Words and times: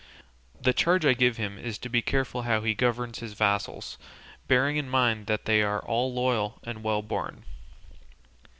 The 0.59 0.73
charge 0.73 1.05
I 1.05 1.13
give 1.13 1.37
him 1.37 1.59
is 1.59 1.77
to 1.77 1.87
be 1.87 2.01
careful 2.01 2.41
how 2.41 2.61
he 2.61 2.73
governs 2.73 3.19
his 3.19 3.33
vassals, 3.33 3.99
bearing 4.47 4.77
in 4.77 4.89
mind 4.89 5.27
that 5.27 5.45
they 5.45 5.61
are 5.61 5.85
all 5.85 6.11
loyal 6.11 6.57
and 6.63 6.81
well 6.83 7.03
born." 7.03 7.45